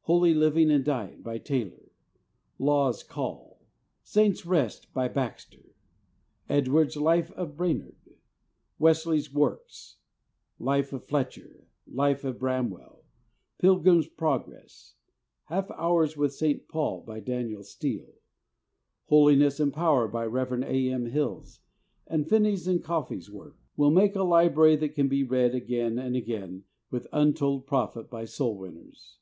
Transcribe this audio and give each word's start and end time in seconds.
"Holy 0.00 0.34
Living 0.34 0.68
and 0.68 0.84
Dying," 0.84 1.22
by 1.22 1.38
Taylor; 1.38 1.92
"Law's 2.58 3.04
Call," 3.04 3.62
"Saint's 4.02 4.44
Rest," 4.44 4.92
by 4.92 5.06
Baxter; 5.06 5.76
Edwards' 6.48 6.96
"Life 6.96 7.30
of 7.34 7.56
Brainerd," 7.56 8.16
Wesley's 8.80 9.32
works, 9.32 9.98
"Life 10.58 10.92
of 10.92 11.04
Fletcher," 11.04 11.68
"Life 11.86 12.24
of 12.24 12.36
Bram 12.40 12.68
well," 12.68 13.04
"Pilgrim's 13.58 14.08
Progress," 14.08 14.96
"Half 15.44 15.70
Hours 15.70 16.16
with 16.16 16.34
St. 16.34 16.66
Paul," 16.66 17.02
by 17.02 17.20
Daniel 17.20 17.62
Steele; 17.62 18.14
"Holi 19.04 19.36
ness 19.36 19.60
and 19.60 19.72
Power," 19.72 20.08
by 20.08 20.26
Rev. 20.26 20.64
A. 20.64 20.90
M. 20.92 21.06
Hills, 21.06 21.60
and 22.08 22.28
Finney's 22.28 22.66
and 22.66 22.82
Caughey's 22.82 23.30
works 23.30 23.56
will 23.76 23.92
make 23.92 24.16
a 24.16 24.24
library 24.24 24.74
that 24.74 24.96
can 24.96 25.06
be 25.06 25.22
read 25.22 25.54
again 25.54 25.96
and 25.96 26.16
again 26.16 26.64
with 26.90 27.06
untold 27.12 27.68
profit 27.68 28.10
by 28.10 28.24
soul 28.24 28.58
winners. 28.58 29.18